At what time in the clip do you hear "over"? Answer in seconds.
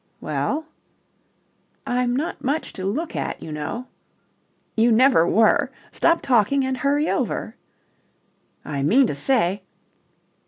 7.07-7.55